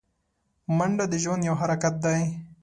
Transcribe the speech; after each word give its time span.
منډه 0.77 1.05
د 1.09 1.13
ژوند 1.23 1.41
یو 1.49 1.55
حرکت 1.61 1.95
دی 2.05 2.21